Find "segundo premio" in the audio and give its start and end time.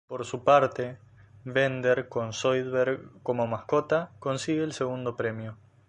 4.73-5.57